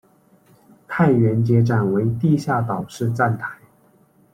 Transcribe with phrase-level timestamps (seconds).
[0.87, 3.59] 太原街站为地下岛式站台。